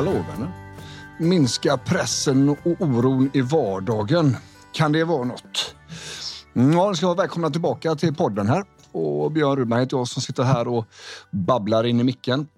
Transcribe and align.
Hallå 0.00 0.12
vänner! 0.12 0.76
Minska 1.18 1.76
pressen 1.76 2.48
och 2.48 2.58
oron 2.66 3.30
i 3.34 3.40
vardagen. 3.40 4.36
Kan 4.72 4.92
det 4.92 5.04
vara 5.04 5.24
något? 5.24 5.74
Mm, 6.54 6.72
ja, 6.72 6.94
ska 6.94 7.06
vara 7.06 7.16
välkomna 7.16 7.50
tillbaka 7.50 7.94
till 7.94 8.14
podden 8.14 8.48
här. 8.48 8.64
Och 8.92 9.32
Björn 9.32 9.56
Rudman 9.56 9.80
heter 9.80 9.96
jag 9.96 10.08
som 10.08 10.22
sitter 10.22 10.42
här 10.42 10.68
och 10.68 10.84
babblar 11.30 11.84
in 11.84 12.00
i 12.00 12.04
micken. 12.04 12.48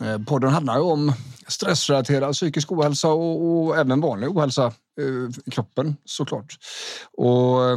Eh, 0.00 0.18
podden 0.18 0.50
handlar 0.50 0.76
ju 0.76 0.82
om 0.82 1.12
stressrelaterad 1.46 2.32
psykisk 2.32 2.72
ohälsa 2.72 3.08
och, 3.08 3.64
och 3.66 3.76
även 3.76 4.00
vanlig 4.00 4.30
ohälsa 4.30 4.66
eh, 5.00 5.46
i 5.46 5.50
kroppen 5.50 5.96
såklart. 6.04 6.56
Och 7.16 7.64
eh, 7.64 7.76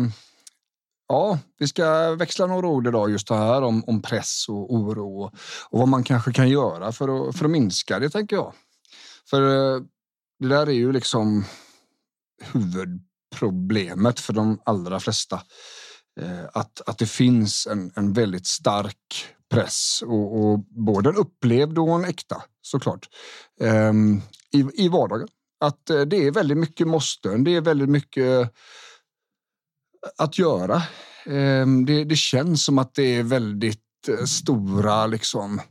Ja, 1.10 1.40
vi 1.60 1.68
ska 1.68 2.16
växla 2.16 2.46
några 2.46 2.68
ord 2.68 2.88
idag 2.88 3.10
just 3.10 3.28
det 3.28 3.36
här 3.36 3.62
om, 3.62 3.84
om 3.88 4.02
press 4.02 4.46
och 4.50 4.74
oro 4.74 5.22
och, 5.22 5.34
och 5.70 5.80
vad 5.80 5.88
man 5.88 6.04
kanske 6.04 6.34
kan 6.34 6.50
göra 6.50 6.92
för 6.92 7.30
att, 7.30 7.38
för 7.38 7.46
att 7.46 7.52
minska 7.52 8.00
det, 8.00 8.10
tänker 8.10 8.36
jag. 8.36 8.54
För 9.30 9.42
eh, 9.42 9.82
det 10.40 10.48
där 10.48 10.68
är 10.68 10.74
ju 10.74 10.92
liksom 10.92 11.46
huvudproblemet 12.42 14.20
för 14.20 14.34
de 14.34 14.62
allra 14.66 15.00
flesta. 15.00 15.42
Eh, 16.20 16.46
att, 16.54 16.82
att 16.90 16.98
det 16.98 17.06
finns 17.06 17.68
en, 17.68 17.92
en 17.96 18.14
väldigt 18.14 18.48
stark 18.48 19.26
press 19.50 20.04
och, 20.06 20.40
och 20.40 20.60
både 20.60 21.10
en 21.10 21.16
upplevd 21.16 21.78
och 21.78 21.96
en 21.96 22.06
äkta 22.06 22.44
såklart 22.62 23.10
ehm, 23.62 24.22
i, 24.52 24.66
i 24.74 24.90
vardagen. 24.90 25.28
Att 25.60 25.90
eh, 25.90 26.02
det 26.02 26.28
är 26.28 26.32
väldigt 26.32 26.58
mycket 26.58 26.88
måsten. 26.88 27.44
Det 27.44 27.56
är 27.56 27.62
väldigt 27.62 27.90
mycket 27.90 28.54
att 30.18 30.40
göra. 30.40 30.82
Ehm, 31.26 31.86
det, 31.86 32.04
det 32.04 32.16
känns 32.16 32.66
som 32.66 32.78
att 32.78 32.96
det 32.96 33.16
är 33.16 33.24
väldigt 33.24 33.84
stora 34.26 35.08
liksom, 35.08 35.62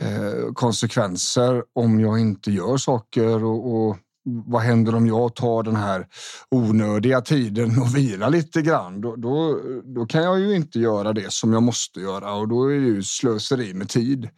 eh, 0.00 0.52
konsekvenser 0.54 1.64
om 1.72 2.00
jag 2.00 2.20
inte 2.20 2.50
gör 2.50 2.76
saker 2.76 3.44
och, 3.44 3.74
och 3.74 3.96
vad 4.24 4.62
händer 4.62 4.94
om 4.94 5.06
jag 5.06 5.34
tar 5.34 5.62
den 5.62 5.76
här 5.76 6.06
onödiga 6.50 7.20
tiden 7.20 7.78
och 7.78 7.96
vilar 7.96 8.30
lite 8.30 8.62
grann? 8.62 9.00
Då, 9.00 9.16
då, 9.16 9.60
då, 9.84 10.06
kan 10.06 10.22
jag 10.22 10.40
ju 10.40 10.56
inte 10.56 10.78
göra 10.78 11.12
det 11.12 11.32
som 11.32 11.52
jag 11.52 11.62
måste 11.62 12.00
göra 12.00 12.34
och 12.34 12.48
då 12.48 12.64
är 12.64 12.74
ju 12.74 13.02
slöseri 13.02 13.74
med 13.74 13.88
tid 13.88 14.28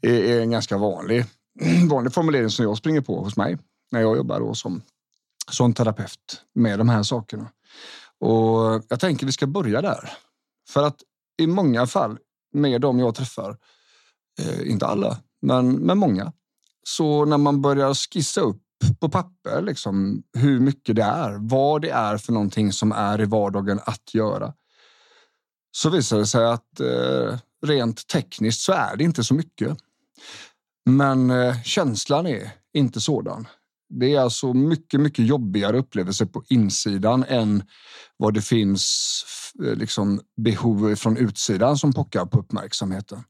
är, 0.00 0.20
är 0.20 0.40
en 0.40 0.50
ganska 0.50 0.78
vanlig, 0.78 1.24
vanlig 1.90 2.12
formulering 2.12 2.50
som 2.50 2.64
jag 2.64 2.78
springer 2.78 3.00
på 3.00 3.24
hos 3.24 3.36
mig 3.36 3.58
när 3.90 4.00
jag 4.00 4.16
jobbar 4.16 4.40
då 4.40 4.54
som, 4.54 4.82
som 5.50 5.74
terapeut 5.74 6.42
med 6.54 6.78
de 6.78 6.88
här 6.88 7.02
sakerna. 7.02 7.50
Och 8.20 8.84
jag 8.88 9.00
tänker 9.00 9.26
vi 9.26 9.32
ska 9.32 9.46
börja 9.46 9.82
där. 9.82 10.12
För 10.68 10.82
att 10.82 10.96
i 11.38 11.46
många 11.46 11.86
fall 11.86 12.18
med 12.52 12.80
de 12.80 12.98
jag 12.98 13.14
träffar, 13.14 13.56
eh, 14.38 14.70
inte 14.70 14.86
alla, 14.86 15.18
men 15.42 15.72
men 15.72 15.98
många, 15.98 16.32
så 16.82 17.24
när 17.24 17.38
man 17.38 17.62
börjar 17.62 17.94
skissa 17.94 18.40
upp 18.40 18.62
på 19.00 19.08
papper 19.08 19.62
liksom, 19.62 20.22
hur 20.32 20.60
mycket 20.60 20.96
det 20.96 21.02
är, 21.02 21.36
vad 21.40 21.82
det 21.82 21.90
är 21.90 22.18
för 22.18 22.32
någonting 22.32 22.72
som 22.72 22.92
är 22.92 23.20
i 23.20 23.24
vardagen 23.24 23.80
att 23.84 24.14
göra, 24.14 24.54
så 25.70 25.90
visar 25.90 26.18
det 26.18 26.26
sig 26.26 26.46
att 26.46 26.80
eh, 26.80 27.38
rent 27.66 28.06
tekniskt 28.06 28.60
så 28.60 28.72
är 28.72 28.96
det 28.96 29.04
inte 29.04 29.24
så 29.24 29.34
mycket. 29.34 29.78
Men 30.90 31.30
eh, 31.30 31.62
känslan 31.62 32.26
är 32.26 32.50
inte 32.74 33.00
sådan. 33.00 33.46
Det 33.88 34.14
är 34.14 34.20
alltså 34.20 34.52
mycket, 34.52 35.00
mycket 35.00 35.26
jobbigare 35.26 35.78
upplevelser 35.78 36.26
på 36.26 36.44
insidan 36.48 37.24
än 37.28 37.62
vad 38.16 38.34
det 38.34 38.42
finns 38.42 39.24
eh, 39.64 39.74
liksom, 39.74 40.20
behov 40.36 40.94
från 40.94 41.16
utsidan 41.16 41.78
som 41.78 41.92
pockar 41.92 42.26
på 42.26 42.38
uppmärksamheten. 42.38 43.24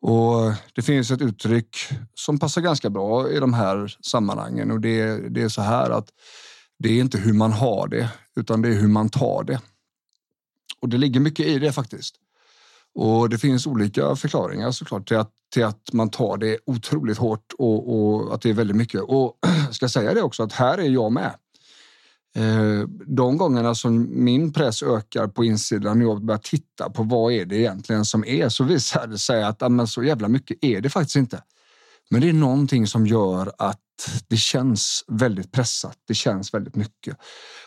Och 0.00 0.52
det 0.74 0.82
finns 0.82 1.10
ett 1.10 1.22
uttryck 1.22 1.76
som 2.14 2.38
passar 2.38 2.60
ganska 2.60 2.90
bra 2.90 3.30
i 3.30 3.40
de 3.40 3.54
här 3.54 3.96
sammanhangen 4.00 4.70
och 4.70 4.80
det, 4.80 5.28
det 5.28 5.42
är 5.42 5.48
så 5.48 5.62
här 5.62 5.90
att 5.90 6.08
det 6.78 6.88
är 6.88 7.00
inte 7.00 7.18
hur 7.18 7.32
man 7.32 7.52
har 7.52 7.88
det, 7.88 8.10
utan 8.36 8.62
det 8.62 8.68
är 8.68 8.74
hur 8.74 8.88
man 8.88 9.08
tar 9.08 9.44
det. 9.44 9.60
Och 10.80 10.88
det 10.88 10.98
ligger 10.98 11.20
mycket 11.20 11.46
i 11.46 11.58
det 11.58 11.72
faktiskt. 11.72 12.14
Och 12.94 13.28
det 13.28 13.38
finns 13.38 13.66
olika 13.66 14.16
förklaringar 14.16 14.70
såklart 14.70 15.08
till 15.08 15.16
att, 15.16 15.32
till 15.52 15.64
att 15.64 15.92
man 15.92 16.10
tar 16.10 16.36
det 16.36 16.58
otroligt 16.66 17.18
hårt 17.18 17.52
och, 17.58 17.94
och 17.94 18.34
att 18.34 18.42
det 18.42 18.50
är 18.50 18.54
väldigt 18.54 18.76
mycket. 18.76 19.00
Och 19.00 19.38
jag 19.66 19.74
ska 19.74 19.88
säga 19.88 20.14
det 20.14 20.22
också 20.22 20.42
att 20.42 20.52
här 20.52 20.78
är 20.78 20.88
jag 20.88 21.12
med. 21.12 21.34
Eh, 22.36 22.88
de 23.06 23.38
gångerna 23.38 23.74
som 23.74 24.24
min 24.24 24.52
press 24.52 24.82
ökar 24.82 25.28
på 25.28 25.44
insidan 25.44 25.98
när 25.98 26.06
jag 26.06 26.24
börjar 26.24 26.38
titta 26.38 26.90
på 26.90 27.02
vad 27.02 27.32
är 27.32 27.44
det 27.44 27.56
egentligen 27.56 28.04
som 28.04 28.24
är 28.24 28.48
så 28.48 28.64
visar 28.64 29.06
det 29.06 29.18
sig 29.18 29.44
att 29.44 29.62
amen, 29.62 29.86
så 29.86 30.02
jävla 30.02 30.28
mycket 30.28 30.58
är 30.60 30.80
det 30.80 30.90
faktiskt 30.90 31.16
inte. 31.16 31.42
Men 32.10 32.20
det 32.20 32.28
är 32.28 32.32
någonting 32.32 32.86
som 32.86 33.06
gör 33.06 33.52
att 33.58 33.80
det 34.28 34.36
känns 34.36 35.04
väldigt 35.08 35.52
pressat. 35.52 35.96
Det 36.08 36.14
känns 36.14 36.54
väldigt 36.54 36.76
mycket. 36.76 37.16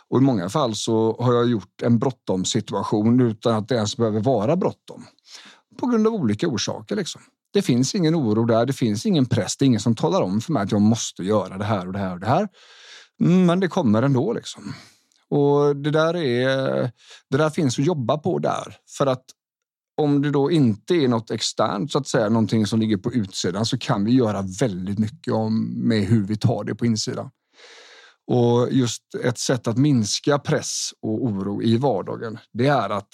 Och 0.10 0.18
i 0.18 0.22
många 0.22 0.50
fall 0.50 0.76
så 0.76 1.18
har 1.20 1.34
jag 1.34 1.50
gjort 1.50 1.82
en 1.82 2.00
bråttom 2.00 2.46
situation 2.46 3.22
utan 3.22 3.56
att 3.56 3.68
det 3.68 3.76
ens 3.76 3.98
behöver 3.98 4.20
vara 4.20 4.56
bråttom. 4.56 5.06
På 5.80 5.88
grund 5.88 6.08
av 6.08 6.14
olika 6.14 6.48
orsaker. 6.48 6.96
Liksom. 6.96 7.22
Det 7.54 7.62
finns 7.62 7.96
ingen 7.96 8.16
oro 8.16 8.46
där. 8.46 8.66
Det 8.66 8.74
finns 8.74 9.06
ingen 9.06 9.26
press. 9.26 9.58
Det 9.58 9.66
är 9.66 9.68
ingen 9.68 9.80
som 9.80 9.96
talar 9.96 10.22
om 10.22 10.42
för 10.42 10.54
mig 10.54 10.64
att 10.64 10.72
jag 10.72 10.82
måste 10.82 11.24
göra 11.24 11.58
det 11.58 11.66
här 11.66 11.88
och 11.88 11.94
det 11.94 12.00
här 12.00 12.14
och 12.14 12.20
det 12.20 12.28
här. 12.28 12.48
Mm, 13.24 13.46
men 13.46 13.60
det 13.60 13.68
kommer 13.68 14.02
ändå. 14.02 14.34
Liksom. 14.34 14.74
Och 15.30 15.76
det 15.76 15.92
där, 15.92 16.16
är, 16.16 16.92
det 17.30 17.38
där 17.38 17.50
finns 17.50 17.80
att 17.80 17.86
jobba 17.86 18.18
på 18.18 18.40
där. 18.40 18.78
För 18.98 19.06
att 19.06 19.26
om 19.98 20.22
det 20.22 20.32
då 20.32 20.52
inte 20.52 20.94
är 20.94 21.08
något 21.08 21.32
externt, 21.32 21.92
så 21.92 21.98
att 21.98 22.08
säga, 22.08 22.30
någonting 22.30 22.68
som 22.68 22.80
ligger 22.80 22.98
på 22.98 23.14
utsidan, 23.14 23.66
så 23.66 23.78
kan 23.78 24.06
vi 24.06 24.12
göra 24.12 24.42
väldigt 24.42 25.00
mycket 25.00 25.34
om 25.34 25.74
med 25.88 26.04
hur 26.04 26.24
vi 26.28 26.38
tar 26.38 26.64
det 26.64 26.76
på 26.76 26.86
insidan. 26.86 27.30
Och 28.28 28.72
just 28.72 29.16
ett 29.24 29.38
sätt 29.40 29.68
att 29.68 29.78
minska 29.78 30.40
press 30.40 30.90
och 31.02 31.24
oro 31.24 31.64
i 31.64 31.78
vardagen, 31.78 32.40
det 32.54 32.68
är 32.68 32.90
att 32.90 33.10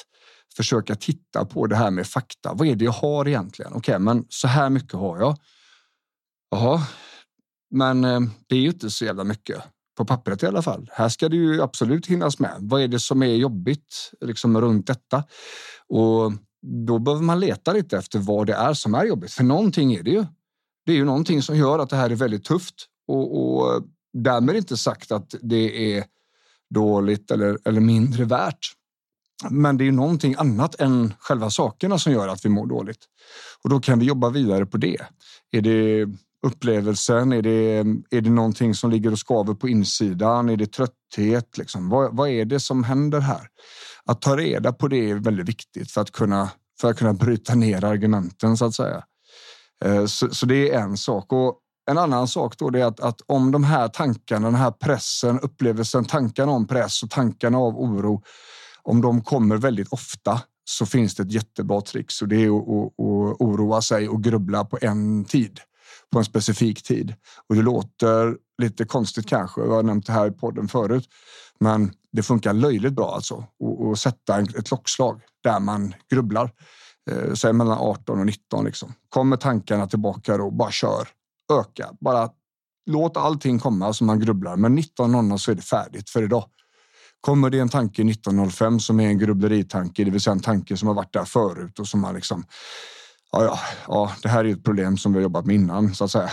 försöka 0.56 0.96
titta 0.96 1.46
på 1.46 1.68
det 1.68 1.76
här 1.76 1.91
med 1.91 2.08
fakta. 2.08 2.53
Vad 2.53 2.68
är 2.68 2.76
det 2.76 2.86
jag 2.86 2.91
har 2.91 3.28
egentligen? 3.28 3.72
Okej, 3.72 3.80
okay, 3.80 4.00
men 4.00 4.26
så 4.30 4.47
här 4.47 4.70
mycket 4.70 4.94
har 4.94 5.20
jag. 5.20 5.38
Jaha, 6.52 6.81
men 7.72 8.03
eh, 8.03 8.20
det 8.47 8.56
är 8.56 8.59
ju 8.59 8.70
inte 8.70 8.90
så 8.90 9.06
jävla 9.06 9.24
mycket 9.24 9.64
på 10.00 10.06
pappret 10.06 10.44
i 10.44 10.46
alla 10.46 10.62
fall. 10.62 10.90
Här 10.94 11.10
ska 11.10 11.30
det 11.30 11.36
ju 11.36 11.62
absolut 11.62 12.08
hinnas 12.08 12.40
med. 12.40 12.56
Vad 12.60 12.82
är 12.82 12.88
det 12.88 13.00
som 13.00 13.24
är 13.24 13.36
jobbigt 13.36 14.12
liksom 14.22 14.62
runt 14.62 14.88
detta? 14.88 15.24
Och 15.88 16.34
då 16.86 17.00
behöver 17.00 17.24
man 17.24 17.40
leta 17.40 17.74
lite 17.74 17.98
efter 17.98 18.20
vad 18.20 18.48
det 18.48 18.54
är 18.54 18.74
som 18.74 18.96
är 18.96 19.06
jobbigt. 19.06 19.32
För 19.32 19.44
någonting 19.44 19.94
är 19.94 20.04
det 20.04 20.12
ju. 20.12 20.26
Det 20.86 20.92
är 20.92 20.96
ju 20.96 21.06
någonting 21.06 21.42
som 21.42 21.58
gör 21.58 21.80
att 21.80 21.90
det 21.90 21.96
här 21.96 22.09
är 22.09 22.16
väldigt 22.16 22.44
tufft 22.44 22.76
och, 23.08 23.40
och 23.40 23.84
därmed 24.14 24.56
inte 24.56 24.78
sagt 24.78 25.12
att 25.12 25.36
det 25.42 25.96
är 25.96 26.04
dåligt 26.70 27.32
eller, 27.32 27.58
eller 27.66 27.82
mindre 27.82 28.26
värt. 28.26 28.74
Men 29.50 29.78
det 29.78 29.88
är 29.88 29.92
någonting 29.92 30.36
annat 30.38 30.80
än 30.80 31.14
själva 31.20 31.50
sakerna 31.50 32.00
som 32.00 32.14
gör 32.14 32.28
att 32.28 32.46
vi 32.46 32.50
mår 32.50 32.68
dåligt. 32.68 33.06
Och 33.64 33.70
då 33.70 33.80
kan 33.80 34.00
vi 34.00 34.06
jobba 34.06 34.30
vidare 34.30 34.66
på 34.66 34.78
det. 34.78 34.98
Är 35.52 35.62
det 35.62 36.08
upplevelsen? 36.48 37.32
Är 37.32 37.42
det, 37.42 37.78
är 38.18 38.22
det 38.22 38.30
någonting 38.30 38.76
som 38.76 38.92
ligger 38.92 39.12
och 39.12 39.20
skaver 39.20 39.54
på 39.54 39.70
insidan? 39.70 40.50
Är 40.50 40.58
det 40.58 40.74
trötthet? 40.74 41.58
Liksom? 41.58 41.90
Vad, 41.90 42.16
vad 42.16 42.30
är 42.30 42.46
det 42.46 42.60
som 42.60 42.84
händer 42.84 43.20
här? 43.20 43.48
Att 44.06 44.22
ta 44.22 44.38
reda 44.38 44.74
på 44.74 44.88
det 44.88 45.10
är 45.10 45.16
väldigt 45.16 45.50
viktigt 45.50 45.92
för 45.92 46.02
att 46.02 46.12
kunna, 46.12 46.50
för 46.82 46.90
att 46.90 46.98
kunna 46.98 47.14
bryta 47.14 47.56
ner 47.56 47.84
argumenten 47.84 48.58
så 48.58 48.66
att 48.66 48.76
säga. 48.76 49.04
Eh, 49.86 50.06
så, 50.06 50.30
så 50.30 50.46
det 50.46 50.74
är 50.74 50.80
en 50.80 50.98
sak. 50.98 51.34
Och 51.34 51.60
en 51.92 51.98
annan 51.98 52.28
sak 52.28 52.58
då 52.58 52.68
är 52.68 52.86
att, 52.86 53.00
att 53.00 53.22
om 53.26 53.52
de 53.52 53.64
här 53.64 53.88
tankarna, 53.88 54.48
den 54.48 54.56
här 54.56 54.72
pressen, 54.72 55.40
upplevelsen, 55.40 56.06
tankarna 56.06 56.52
om 56.52 56.68
press 56.68 57.04
och 57.04 57.10
tankarna 57.10 57.58
av 57.58 57.80
oro, 57.80 58.24
om 58.84 59.02
de 59.02 59.22
kommer 59.22 59.58
väldigt 59.58 59.94
ofta 59.94 60.42
så 60.70 60.85
finns 60.85 61.16
det 61.16 61.24
ett 61.24 61.32
jättebra 61.32 61.82
trick. 61.82 62.12
Så 62.12 62.26
det 62.26 62.35
är 62.35 62.58
att, 62.58 62.68
att, 62.68 63.00
att 63.00 63.42
oroa 63.42 63.82
sig 63.82 64.09
och 64.09 64.24
grubbla 64.24 64.66
på 64.66 64.78
en 64.82 65.26
tid 65.26 65.59
på 66.11 66.20
en 66.20 66.26
specifik 66.26 66.84
tid. 66.84 67.14
Och 67.50 67.56
det 67.56 67.61
låter 67.61 68.38
lite 68.61 68.85
konstigt 68.85 69.28
kanske. 69.28 69.61
Jag 69.61 69.72
har 69.72 69.84
nämnt 69.84 70.06
det 70.06 70.14
här 70.14 70.28
i 70.28 70.32
podden 70.32 70.67
förut, 70.67 71.09
men 71.59 71.91
det 72.11 72.23
funkar 72.23 72.53
löjligt 72.53 72.94
bra 72.94 73.16
alltså 73.16 73.44
att 73.91 74.00
sätta 74.00 74.40
ett 74.40 74.67
klockslag 74.67 75.22
där 75.44 75.59
man 75.59 75.94
grubblar. 76.11 76.52
Eh, 77.11 77.34
säg 77.34 77.53
mellan 77.53 77.78
18 77.78 78.20
och 78.20 78.26
19 78.26 78.66
liksom. 78.66 78.94
Kommer 79.09 79.38
tankarna 79.38 79.88
tillbaka 79.88 80.38
då, 80.38 80.52
bara 80.52 80.72
kör. 80.72 81.08
Öka, 81.52 81.90
bara 82.00 82.29
låt 82.85 83.17
allting 83.17 83.59
komma 83.59 83.94
som 83.94 84.08
man 84.08 84.20
grubblar. 84.20 84.56
Men 84.56 84.79
19.00 84.79 85.38
så 85.38 85.52
är 85.52 85.56
det 85.56 85.61
färdigt 85.61 86.09
för 86.09 86.23
idag. 86.23 86.46
Kommer 87.22 87.50
det 87.50 87.59
en 87.59 87.70
tanke 87.70 88.03
19.05 88.03 88.79
som 88.79 89.00
är 89.00 89.08
en 89.08 89.17
grubbleritanke, 89.17 90.03
det 90.03 90.11
vill 90.11 90.22
säga 90.22 90.32
en 90.32 90.40
tanke 90.40 90.78
som 90.78 90.88
har 90.88 90.96
varit 90.96 91.14
där 91.14 91.26
förut 91.26 91.79
och 91.79 91.88
som 91.88 92.02
man 92.02 92.16
liksom 92.16 92.44
ja, 93.31 93.43
ja, 93.43 93.59
ja, 93.87 94.11
det 94.22 94.29
här 94.29 94.46
är 94.46 94.53
ett 94.53 94.64
problem 94.64 94.97
som 94.97 95.14
vi 95.14 95.17
har 95.17 95.23
jobbat 95.23 95.46
med 95.46 95.55
innan 95.55 95.96
så 95.96 96.03
att 96.03 96.11
säga. 96.11 96.29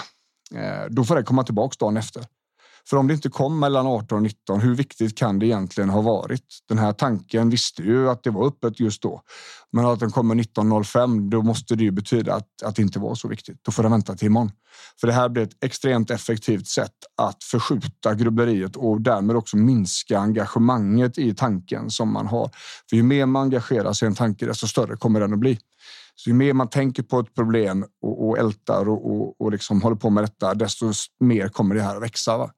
Eh, 0.55 0.87
då 0.91 1.05
får 1.05 1.17
det 1.17 1.23
komma 1.23 1.45
tillbaks 1.45 1.77
dagen 1.77 1.97
efter. 1.97 2.25
För 2.89 2.97
om 2.97 3.07
det 3.07 3.15
inte 3.15 3.29
kom 3.29 3.59
mellan 3.59 3.87
18 3.87 4.17
och 4.17 4.23
19, 4.23 4.61
hur 4.61 4.75
viktigt 4.75 5.19
kan 5.19 5.39
det 5.39 5.47
egentligen 5.47 5.91
ha 5.91 6.01
varit? 6.01 6.45
Den 6.69 6.79
här 6.79 6.93
tanken 6.93 7.51
visste 7.51 7.83
ju 7.83 8.11
att 8.11 8.23
det 8.23 8.31
var 8.31 8.47
öppet 8.47 8.81
just 8.81 9.03
då. 9.03 9.23
Men 9.73 9.87
att 9.87 10.01
den 10.01 10.11
kommer 10.11 10.35
19.05, 10.35 11.31
då 11.31 11.43
måste 11.43 11.75
det 11.75 11.85
ju 11.85 11.91
betyda 11.91 12.35
att, 12.35 12.63
att 12.65 12.77
det 12.77 12.83
inte 12.83 12.99
var 12.99 13.15
så 13.15 13.29
viktigt. 13.29 13.59
Då 13.63 13.73
får 13.73 13.83
den 13.83 13.93
vänta 13.93 14.15
till 14.15 14.27
imorgon. 14.27 14.51
För 15.01 15.07
det 15.07 15.13
här 15.13 15.29
blir 15.29 15.43
ett 15.43 15.65
extremt 15.65 16.11
effektivt 16.11 16.67
sätt 16.67 16.95
att 17.17 17.45
förskjuta 17.45 18.15
grubbleriet 18.15 18.77
och 18.77 19.01
därmed 19.01 19.37
också 19.37 19.57
minska 19.57 20.19
engagemanget 20.19 21.19
i 21.19 21.35
tanken 21.35 21.91
som 21.91 22.13
man 22.13 22.27
har. 22.27 22.51
För 22.91 22.97
ju 22.97 23.03
mer 23.03 23.27
man 23.27 23.43
engagerar 23.43 23.93
sig 23.93 24.07
i 24.07 24.09
en 24.09 24.15
tanke, 24.15 24.47
desto 24.47 24.67
större 24.67 24.97
kommer 24.97 25.21
den 25.21 25.33
att 25.33 25.39
bli. 25.39 25.59
Så 26.17 26.31
ju 26.31 26.35
mer 26.35 26.53
man 26.53 26.69
tänker 26.69 27.03
på 27.03 27.21
ett 27.21 27.35
problem 27.35 27.85
och, 28.03 28.29
och 28.29 28.39
ältar 28.39 28.89
och, 28.89 29.11
och, 29.11 29.41
och 29.41 29.53
liksom 29.53 29.83
håller 29.83 29.97
på 29.97 30.11
med 30.11 30.25
detta, 30.25 30.55
desto 30.55 30.93
mer 31.21 31.49
kommer 31.49 31.75
det 31.75 31.83
här 31.83 31.97
att 31.97 32.03
växa. 32.03 32.39
Va? 32.39 32.51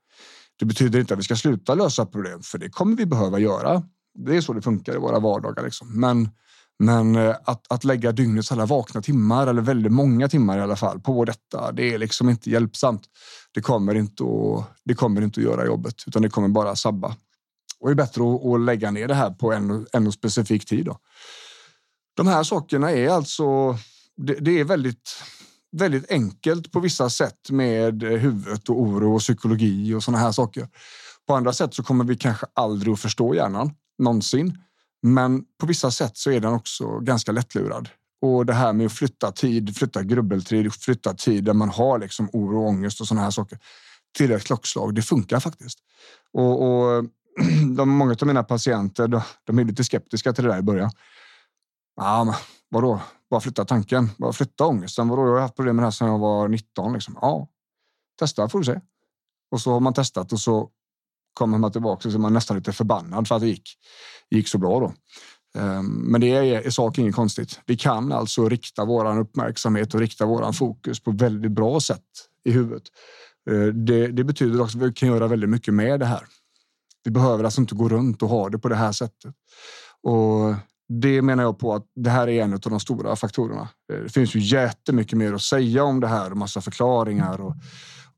Det 0.58 0.64
betyder 0.64 1.00
inte 1.00 1.14
att 1.14 1.20
vi 1.20 1.24
ska 1.24 1.36
sluta 1.36 1.74
lösa 1.74 2.06
problem, 2.06 2.42
för 2.42 2.58
det 2.58 2.70
kommer 2.70 2.96
vi 2.96 3.06
behöva 3.06 3.38
göra. 3.38 3.82
Det 4.18 4.36
är 4.36 4.40
så 4.40 4.52
det 4.52 4.62
funkar 4.62 4.94
i 4.94 4.98
våra 4.98 5.18
vardagar. 5.18 5.64
Liksom. 5.64 6.00
Men, 6.00 6.28
men 6.78 7.16
eh, 7.16 7.36
att, 7.44 7.72
att 7.72 7.84
lägga 7.84 8.12
dygnets 8.12 8.52
alla 8.52 8.66
vakna 8.66 9.02
timmar, 9.02 9.46
eller 9.46 9.62
väldigt 9.62 9.92
många 9.92 10.28
timmar 10.28 10.58
i 10.58 10.60
alla 10.60 10.76
fall, 10.76 11.00
på 11.00 11.24
detta, 11.24 11.72
det 11.72 11.94
är 11.94 11.98
liksom 11.98 12.28
inte 12.28 12.50
hjälpsamt. 12.50 13.02
Det 13.54 13.60
kommer 13.60 13.94
inte 13.94 14.24
att, 14.24 14.78
det 14.84 14.94
kommer 14.94 15.22
inte 15.22 15.40
att 15.40 15.44
göra 15.44 15.66
jobbet, 15.66 15.94
utan 16.06 16.22
det 16.22 16.28
kommer 16.28 16.48
bara 16.48 16.76
sabba. 16.76 17.16
Och 17.80 17.88
det 17.88 17.92
är 17.92 17.94
bättre 17.94 18.34
att, 18.34 18.44
att 18.44 18.60
lägga 18.60 18.90
ner 18.90 19.08
det 19.08 19.14
här 19.14 19.30
på 19.30 19.52
en, 19.52 19.86
en 19.92 20.12
specifik 20.12 20.66
tid. 20.66 20.86
Då. 20.86 20.98
De 22.18 22.26
här 22.26 22.42
sakerna 22.42 22.90
är 22.90 23.08
alltså, 23.08 23.72
det, 24.16 24.34
det 24.34 24.60
är 24.60 24.64
väldigt 24.64 25.22
väldigt 25.72 26.10
enkelt 26.10 26.72
på 26.72 26.80
vissa 26.80 27.10
sätt 27.10 27.50
med 27.50 28.02
huvudet 28.02 28.68
och 28.68 28.80
oro 28.80 29.14
och 29.14 29.20
psykologi 29.20 29.94
och 29.94 30.02
såna 30.02 30.18
här 30.18 30.32
saker. 30.32 30.68
På 31.26 31.34
andra 31.34 31.52
sätt 31.52 31.74
så 31.74 31.82
kommer 31.82 32.04
vi 32.04 32.16
kanske 32.16 32.46
aldrig 32.54 32.92
att 32.92 33.00
förstå 33.00 33.34
hjärnan 33.34 33.70
någonsin. 33.98 34.58
Men 35.02 35.44
på 35.60 35.66
vissa 35.66 35.90
sätt 35.90 36.16
så 36.16 36.30
är 36.30 36.40
den 36.40 36.52
också 36.52 36.98
ganska 36.98 37.32
lättlurad. 37.32 37.88
Och 38.22 38.46
det 38.46 38.52
här 38.52 38.72
med 38.72 38.86
att 38.86 38.92
flytta 38.92 39.32
tid, 39.32 39.76
flytta 39.76 40.02
grubbeltid, 40.02 40.74
flytta 40.74 41.14
tid 41.14 41.44
där 41.44 41.54
man 41.54 41.68
har 41.68 41.98
liksom 41.98 42.30
oro 42.32 42.60
och 42.60 42.68
ångest 42.68 43.00
och 43.00 43.08
såna 43.08 43.20
här 43.20 43.30
saker 43.30 43.58
till 44.16 44.32
ett 44.32 44.44
klockslag. 44.44 44.94
Det 44.94 45.02
funkar 45.02 45.40
faktiskt. 45.40 45.78
Och, 46.32 46.62
och 46.62 47.04
de, 47.76 47.88
många 47.88 48.16
av 48.20 48.26
mina 48.26 48.42
patienter, 48.42 49.08
de, 49.08 49.20
de 49.44 49.58
är 49.58 49.64
lite 49.64 49.84
skeptiska 49.84 50.32
till 50.32 50.44
det 50.44 50.50
där 50.50 50.58
i 50.58 50.62
början. 50.62 50.90
Ja, 51.98 52.24
men 52.24 52.34
vadå? 52.68 53.00
Bara 53.30 53.40
flytta 53.40 53.64
tanken, 53.64 54.10
bara 54.18 54.32
flytta 54.32 54.66
ångesten. 54.66 55.08
Vadå, 55.08 55.26
jag 55.26 55.32
har 55.32 55.40
haft 55.40 55.56
problem 55.56 55.76
med 55.76 55.82
det 55.82 55.86
här 55.86 55.90
sedan 55.90 56.08
jag 56.08 56.18
var 56.18 56.48
19. 56.48 56.92
Liksom. 56.92 57.18
Ja, 57.20 57.48
testa 58.18 58.48
får 58.48 58.58
du 58.58 58.64
se. 58.64 58.80
Och 59.50 59.60
så 59.60 59.72
har 59.72 59.80
man 59.80 59.94
testat 59.94 60.32
och 60.32 60.40
så 60.40 60.70
kommer 61.34 61.58
man 61.58 61.72
tillbaka 61.72 62.08
och 62.08 62.12
så 62.12 62.18
är 62.18 62.20
man 62.20 62.32
nästan 62.32 62.56
lite 62.56 62.72
förbannad 62.72 63.28
för 63.28 63.34
att 63.34 63.40
det 63.40 63.48
gick, 63.48 63.68
gick 64.30 64.48
så 64.48 64.58
bra. 64.58 64.80
Då. 64.80 64.92
Ehm, 65.60 65.86
men 65.86 66.20
det 66.20 66.26
är 66.26 66.66
i 66.66 66.72
sak 66.72 66.98
inget 66.98 67.14
konstigt. 67.14 67.60
Vi 67.66 67.76
kan 67.76 68.12
alltså 68.12 68.48
rikta 68.48 68.84
vår 68.84 69.18
uppmärksamhet 69.18 69.94
och 69.94 70.00
rikta 70.00 70.26
våran 70.26 70.54
fokus 70.54 71.00
på 71.00 71.10
väldigt 71.10 71.52
bra 71.52 71.80
sätt 71.80 72.04
i 72.44 72.50
huvudet. 72.50 72.82
Ehm, 73.50 73.84
det, 73.84 74.06
det, 74.06 74.24
betyder 74.24 74.60
också 74.60 74.78
att 74.78 74.84
vi 74.84 74.92
kan 74.92 75.08
göra 75.08 75.26
väldigt 75.26 75.50
mycket 75.50 75.74
med 75.74 76.00
det 76.00 76.06
här. 76.06 76.22
Vi 77.04 77.10
behöver 77.10 77.44
alltså 77.44 77.60
inte 77.60 77.74
gå 77.74 77.88
runt 77.88 78.22
och 78.22 78.28
ha 78.28 78.48
det 78.48 78.58
på 78.58 78.68
det 78.68 78.76
här 78.76 78.92
sättet. 78.92 79.34
Och 80.02 80.54
det 80.88 81.22
menar 81.22 81.42
jag 81.42 81.58
på 81.58 81.74
att 81.74 81.86
det 81.96 82.10
här 82.10 82.28
är 82.28 82.42
en 82.42 82.52
av 82.52 82.60
de 82.60 82.80
stora 82.80 83.16
faktorerna. 83.16 83.68
Eh, 83.92 83.98
det 83.98 84.08
finns 84.08 84.34
ju 84.34 84.40
jättemycket 84.40 85.18
mer 85.18 85.32
att 85.32 85.42
säga 85.42 85.84
om 85.84 86.00
det 86.00 86.08
här 86.08 86.30
och 86.30 86.36
massa 86.36 86.60
förklaringar 86.60 87.40
och, 87.40 87.54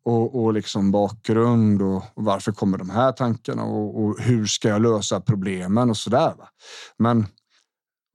och, 0.05 0.43
och 0.43 0.53
liksom 0.53 0.91
bakgrund 0.91 1.83
och, 1.83 1.97
och, 1.97 2.25
varför 2.25 2.53
kommer 2.53 2.79
de 2.79 2.91
här 2.91 3.13
tankarna 3.13 3.65
och, 3.65 4.05
och 4.05 4.21
hur 4.21 4.47
ska 4.47 4.69
jag 4.69 4.83
lösa 4.83 5.21
problemen 5.21 5.91
och 5.91 5.97
så 5.97 6.11
där. 6.11 6.35
Men 6.99 7.27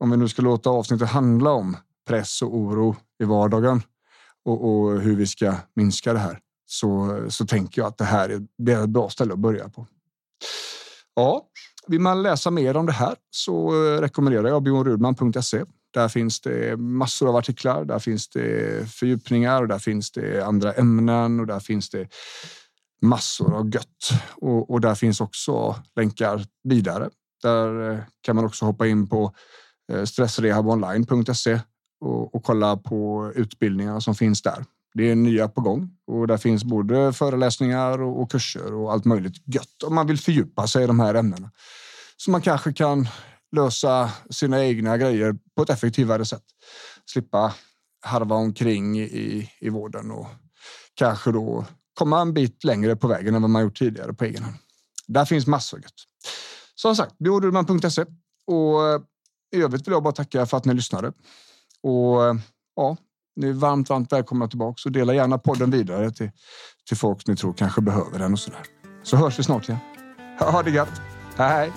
om 0.00 0.10
vi 0.10 0.16
nu 0.16 0.28
ska 0.28 0.42
låta 0.42 0.70
avsnittet 0.70 1.08
handla 1.08 1.50
om 1.50 1.76
press 2.08 2.42
och 2.42 2.56
oro 2.56 2.96
i 3.22 3.24
vardagen 3.24 3.82
och, 4.44 4.68
och 4.68 5.00
hur 5.00 5.16
vi 5.16 5.26
ska 5.26 5.54
minska 5.74 6.12
det 6.12 6.18
här 6.18 6.38
så, 6.66 7.20
så 7.28 7.46
tänker 7.46 7.80
jag 7.80 7.88
att 7.88 7.98
det 7.98 8.04
här 8.04 8.28
är, 8.28 8.46
det 8.58 8.72
är 8.72 8.82
ett 8.82 8.88
bra 8.88 9.08
ställe 9.08 9.32
att 9.32 9.38
börja 9.38 9.68
på. 9.68 9.86
Ja, 11.14 11.46
vill 11.88 12.00
man 12.00 12.22
läsa 12.22 12.50
mer 12.50 12.76
om 12.76 12.86
det 12.86 12.92
här 12.92 13.14
så 13.30 13.68
eh, 13.68 14.00
rekommenderar 14.00 14.48
jag 14.48 14.62
bjornrudman.se. 14.62 15.64
Där 15.94 16.08
finns 16.08 16.40
det 16.40 16.76
massor 16.76 17.28
av 17.28 17.36
artiklar. 17.36 17.84
Där 17.84 17.98
finns 17.98 18.28
det 18.28 18.90
fördjupningar 18.90 19.62
och 19.62 19.68
där 19.68 19.78
finns 19.78 20.10
det 20.10 20.46
andra 20.46 20.72
ämnen 20.72 21.40
och 21.40 21.46
där 21.46 21.60
finns 21.60 21.90
det 21.90 22.08
massor 23.02 23.54
av 23.54 23.74
gött. 23.74 24.10
Och, 24.34 24.70
och 24.70 24.80
där 24.80 24.94
finns 24.94 25.20
också 25.20 25.76
länkar 25.96 26.46
vidare. 26.64 27.10
Där 27.42 27.90
eh, 27.90 27.98
kan 28.22 28.36
man 28.36 28.44
också 28.44 28.64
hoppa 28.64 28.86
in 28.86 29.08
på 29.08 29.32
eh, 29.92 30.04
stressrehabonline.se 30.04 31.60
och, 32.00 32.34
och 32.34 32.44
kolla 32.44 32.76
på 32.76 33.32
utbildningarna 33.34 34.00
som 34.00 34.14
finns 34.14 34.42
där. 34.42 34.64
Det 34.96 35.10
är 35.10 35.14
nya 35.14 35.48
på 35.48 35.60
gång 35.60 35.90
och 36.06 36.26
där 36.26 36.36
finns 36.36 36.64
både 36.64 37.12
föreläsningar 37.12 38.02
och 38.02 38.30
kurser 38.30 38.74
och 38.74 38.92
allt 38.92 39.04
möjligt 39.04 39.42
gött 39.44 39.82
om 39.82 39.94
man 39.94 40.06
vill 40.06 40.18
fördjupa 40.18 40.66
sig 40.66 40.84
i 40.84 40.86
de 40.86 41.00
här 41.00 41.14
ämnena. 41.14 41.50
Så 42.16 42.30
man 42.30 42.42
kanske 42.42 42.72
kan 42.72 43.08
lösa 43.56 44.10
sina 44.30 44.64
egna 44.64 44.98
grejer 44.98 45.36
på 45.56 45.62
ett 45.62 45.70
effektivare 45.70 46.24
sätt. 46.24 46.42
Slippa 47.06 47.54
harva 48.00 48.36
omkring 48.36 48.98
i, 49.00 49.50
i 49.60 49.68
vården 49.68 50.10
och 50.10 50.26
kanske 50.94 51.32
då 51.32 51.64
komma 51.94 52.20
en 52.20 52.34
bit 52.34 52.64
längre 52.64 52.96
på 52.96 53.08
vägen 53.08 53.34
än 53.34 53.42
vad 53.42 53.50
man 53.50 53.62
gjort 53.62 53.78
tidigare 53.78 54.12
på 54.12 54.24
egen 54.24 54.42
hand. 54.42 54.56
Där 55.06 55.24
finns 55.24 55.46
massor 55.46 55.80
gött. 55.80 55.94
Som 56.74 56.96
sagt, 56.96 57.18
biodurman.se 57.18 58.04
och 58.46 58.88
eh, 58.88 59.00
i 59.56 59.62
övrigt 59.62 59.86
vill 59.86 59.92
jag 59.92 60.02
bara 60.02 60.14
tacka 60.14 60.46
för 60.46 60.56
att 60.56 60.64
ni 60.64 60.74
lyssnade. 60.74 61.12
Och 61.82 62.26
eh, 62.26 62.34
ja, 62.76 62.96
ni 63.36 63.48
är 63.48 63.52
varmt, 63.52 63.90
varmt 63.90 64.12
välkomna 64.12 64.48
tillbaka 64.48 64.80
och 64.84 64.92
dela 64.92 65.14
gärna 65.14 65.38
podden 65.38 65.70
vidare 65.70 66.10
till, 66.10 66.30
till 66.88 66.96
folk 66.96 67.26
ni 67.26 67.36
tror 67.36 67.52
kanske 67.52 67.80
behöver 67.80 68.18
den 68.18 68.32
och 68.32 68.38
så 68.38 68.50
där. 68.50 68.62
Så 69.02 69.16
hörs 69.16 69.38
vi 69.38 69.42
snart 69.42 69.68
igen. 69.68 69.80
Ha 70.38 70.62
det 70.62 70.70
gött. 70.70 71.00
Hej! 71.36 71.72